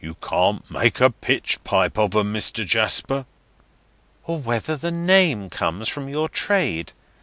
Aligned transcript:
("You 0.00 0.14
can't 0.14 0.70
make 0.70 0.98
a 0.98 1.10
pitch 1.10 1.62
pipe 1.62 1.98
of 1.98 2.16
'em, 2.16 2.32
Mr. 2.32 2.64
Jasper.") 2.66 3.26
"Or 4.24 4.38
whether 4.38 4.76
the 4.76 4.90
name 4.90 5.50
comes 5.50 5.90
from 5.90 6.08
your 6.08 6.30
trade. 6.30 6.94